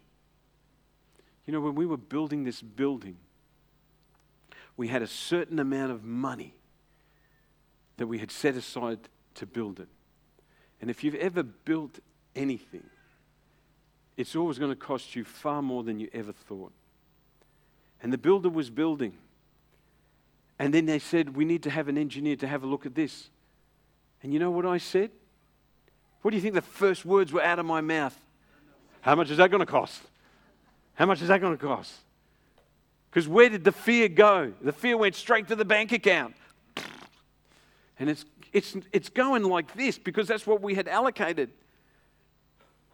[1.46, 3.16] You know, when we were building this building,
[4.76, 6.54] we had a certain amount of money
[7.96, 9.00] that we had set aside
[9.34, 9.88] to build it.
[10.80, 11.98] And if you've ever built
[12.34, 12.84] anything,
[14.16, 16.72] it's always going to cost you far more than you ever thought.
[18.02, 19.14] And the builder was building.
[20.58, 22.94] And then they said, We need to have an engineer to have a look at
[22.94, 23.30] this.
[24.22, 25.10] And you know what I said?
[26.22, 28.16] What do you think the first words were out of my mouth?
[29.00, 30.02] How much is that going to cost?
[30.94, 31.92] How much is that going to cost?
[33.10, 34.52] Because where did the fear go?
[34.60, 36.34] The fear went straight to the bank account.
[37.98, 41.50] And it's, it's, it's going like this because that's what we had allocated.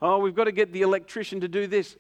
[0.01, 1.97] Oh, we've got to get the electrician to do this.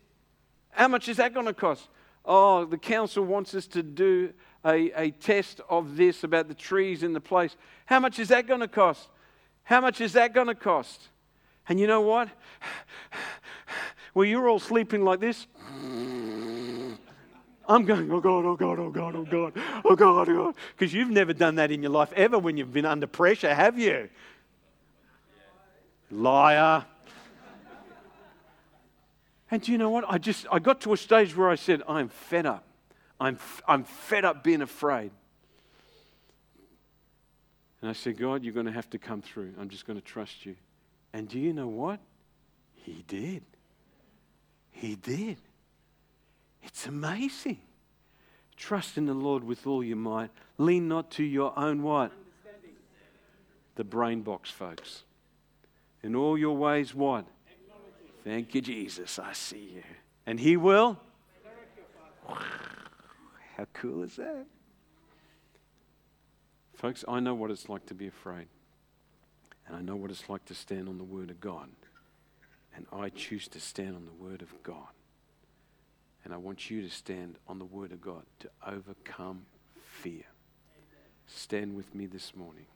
[0.70, 1.88] How much is that going to cost?
[2.24, 4.32] Oh, the council wants us to do
[4.64, 7.56] a, a test of this about the trees in the place.
[7.86, 9.08] How much is that going to cost?
[9.62, 11.08] How much is that going to cost?
[11.68, 12.28] And you know what?
[14.14, 15.46] Well, you're all sleeping like this.
[17.68, 19.52] I'm going, oh God, oh God, oh God, oh God,
[19.84, 20.54] oh God, oh God.
[20.76, 23.78] Because you've never done that in your life ever when you've been under pressure, have
[23.78, 24.08] you?
[26.10, 26.84] Liar.
[29.50, 30.04] And do you know what?
[30.08, 32.64] I just I got to a stage where I said, I'm fed up.
[33.18, 35.10] I'm, I'm fed up being afraid.
[37.80, 39.54] And I said, God, you're going to have to come through.
[39.60, 40.56] I'm just going to trust you.
[41.12, 42.00] And do you know what?
[42.74, 43.42] He did.
[44.70, 45.38] He did.
[46.66, 47.58] It's amazing.
[48.56, 50.30] Trust in the Lord with all your might.
[50.58, 52.12] Lean not to your own what?
[53.76, 55.04] The brain box, folks.
[56.02, 57.24] In all your ways, what?
[58.24, 59.18] Thank you, Jesus.
[59.18, 59.82] I see you.
[60.26, 60.98] And He will?
[62.26, 64.46] How cool is that?
[66.74, 68.48] Folks, I know what it's like to be afraid.
[69.66, 71.68] And I know what it's like to stand on the Word of God
[72.74, 74.95] And I choose to stand on the Word of God.
[76.26, 79.46] And I want you to stand on the Word of God to overcome
[80.00, 80.24] fear.
[81.28, 82.66] Stand with me this morning.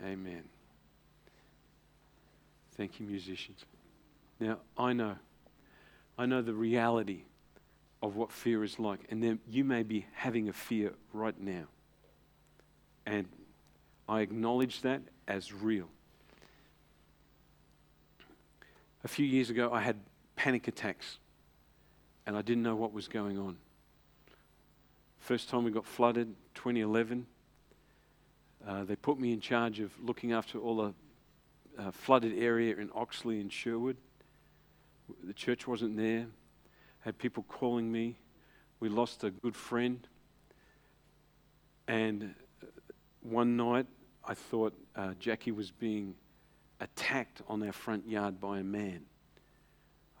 [0.00, 0.44] Amen.
[2.76, 3.64] Thank you, musicians.
[4.38, 5.16] Now, I know,
[6.16, 7.22] I know the reality
[8.00, 11.64] of what fear is like, and then you may be having a fear right now.
[13.04, 13.26] And
[14.08, 15.88] I acknowledge that as real.
[19.04, 19.96] A few years ago, I had
[20.34, 21.18] panic attacks,
[22.26, 23.56] and I didn't know what was going on.
[25.18, 27.26] First time we got flooded, 2011.
[28.66, 30.94] Uh, they put me in charge of looking after all the
[31.78, 33.96] uh, flooded area in Oxley and Sherwood.
[35.24, 36.26] The church wasn't there.
[37.00, 38.16] Had people calling me.
[38.80, 40.06] We lost a good friend.
[41.86, 42.66] And uh,
[43.22, 43.86] one night,
[44.24, 46.14] I thought uh, Jackie was being
[46.80, 49.02] attacked on our front yard by a man.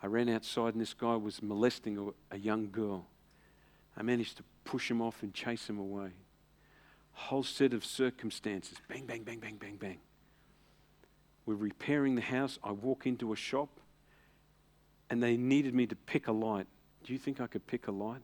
[0.02, 3.06] I ran outside, and this guy was molesting a, a young girl.
[3.96, 6.10] I managed to push him off and chase him away.
[7.12, 9.98] Whole set of circumstances bang, bang, bang, bang, bang, bang.
[11.46, 12.58] We're repairing the house.
[12.62, 13.80] I walk into a shop
[15.08, 16.66] and they needed me to pick a light.
[17.04, 18.20] Do you think I could pick a light?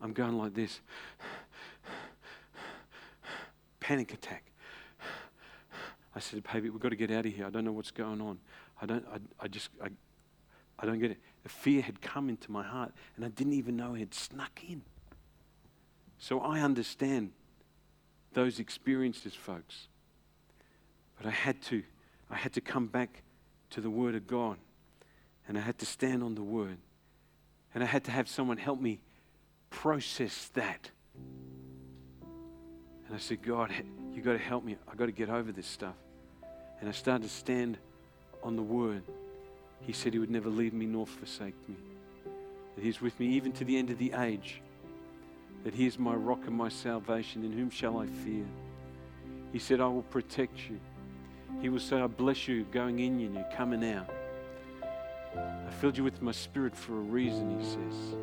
[0.00, 0.80] I'm going like this
[3.80, 4.44] panic attack.
[6.16, 7.44] I said, baby, we've got to get out of here.
[7.44, 8.38] I don't know what's going on.
[8.80, 9.88] I don't, I, I just, I,
[10.78, 11.18] I don't get it.
[11.42, 14.60] The fear had come into my heart and I didn't even know it had snuck
[14.66, 14.80] in.
[16.18, 17.32] So I understand
[18.32, 19.88] those experiences, folks.
[21.18, 21.82] But I had to,
[22.30, 23.22] I had to come back
[23.70, 24.56] to the Word of God
[25.46, 26.78] and I had to stand on the Word.
[27.74, 29.00] And I had to have someone help me
[29.68, 30.90] process that.
[33.06, 33.70] And I said, God,
[34.14, 34.76] you've got to help me.
[34.88, 35.94] I've got to get over this stuff.
[36.80, 37.78] And I started to stand
[38.42, 39.02] on the Word.
[39.80, 41.76] He said He would never leave me nor forsake me.
[42.74, 44.60] That He's with me even to the end of the age.
[45.64, 47.44] That He is my rock and my salvation.
[47.44, 48.44] In whom shall I fear?
[49.52, 50.78] He said, I will protect you.
[51.60, 54.10] He will say, I bless you going in and you coming out.
[55.34, 58.16] I filled you with my spirit for a reason, he says.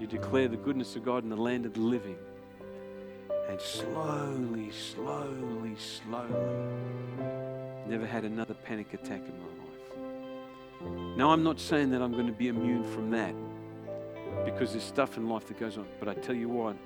[0.00, 2.16] You declare the goodness of God in the land of the living.
[3.48, 7.31] And slowly, slowly, slowly,
[7.86, 11.16] never had another panic attack in my life.
[11.16, 13.34] Now, I'm not saying that I'm going to be immune from that
[14.44, 15.86] because there's stuff in life that goes on.
[16.00, 16.76] But I tell you what,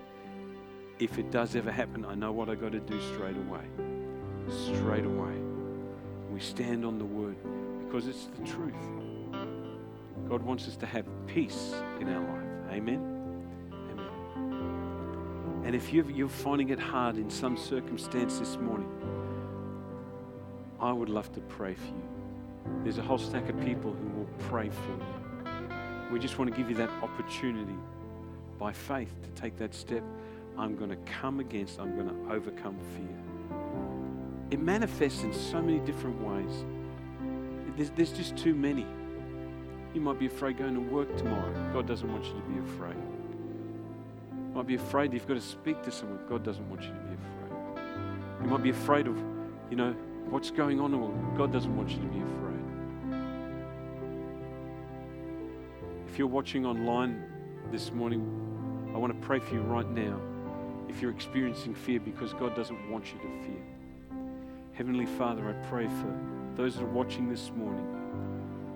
[0.98, 3.64] if it does ever happen, I know what I got to do straight away.
[4.48, 5.34] Straight away.
[6.30, 7.36] We stand on the word
[7.84, 8.74] because it's the truth.
[10.28, 12.72] God wants us to have peace in our life.
[12.72, 13.00] Amen.
[13.92, 15.62] Amen.
[15.64, 18.90] And if you're, you're finding it hard in some circumstance this morning,
[20.80, 22.02] I would love to pray for you.
[22.82, 25.26] There's a whole stack of people who will pray for you.
[26.12, 27.74] We just want to give you that opportunity
[28.58, 30.02] by faith to take that step.
[30.56, 33.58] I'm going to come against, I'm going to overcome fear.
[34.50, 36.64] It manifests in so many different ways.
[37.76, 38.86] There's, there's just too many.
[39.92, 41.52] You might be afraid going to work tomorrow.
[41.72, 42.96] God doesn't want you to be afraid.
[42.96, 46.20] You might be afraid you've got to speak to someone.
[46.28, 48.42] God doesn't want you to be afraid.
[48.42, 49.16] You might be afraid of,
[49.70, 49.94] you know,
[50.30, 51.34] what's going on.
[51.36, 52.36] God doesn't want you to be afraid.
[56.08, 57.22] If you're watching online
[57.70, 60.20] this morning, I want to pray for you right now.
[60.88, 63.62] If you're experiencing fear because God doesn't want you to fear.
[64.72, 66.18] Heavenly Father, I pray for
[66.54, 67.86] those that are watching this morning.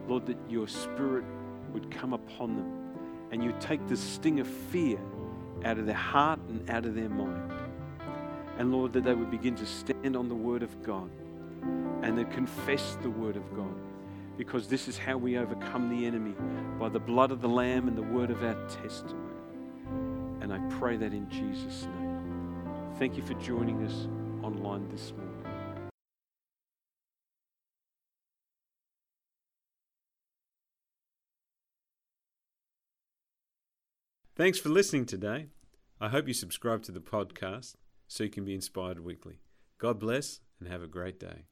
[0.08, 1.24] Lord, that your spirit
[1.72, 2.90] would come upon them
[3.30, 4.98] and you take the sting of fear
[5.64, 7.52] out of their heart and out of their mind.
[8.58, 11.10] And Lord, that they would begin to stand on the word of God
[12.02, 13.74] and to confess the word of God.
[14.36, 16.34] Because this is how we overcome the enemy
[16.78, 19.34] by the blood of the Lamb and the word of our testimony.
[20.40, 22.10] And I pray that in Jesus' name.
[22.98, 24.08] Thank you for joining us
[24.42, 25.30] online this morning.
[34.36, 35.48] Thanks for listening today.
[36.00, 37.74] I hope you subscribe to the podcast
[38.08, 39.40] so you can be inspired weekly.
[39.76, 41.50] God bless and have a great day.